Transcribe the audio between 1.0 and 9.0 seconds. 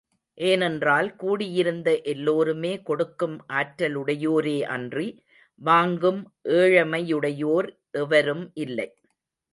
கூடியிருந்த எல்லோருமே கொடுக்கும் ஆற்றலுடையோரே அன்றி, வாங்கும் ஏழைமையுடையோர் எவரும் இல்லை.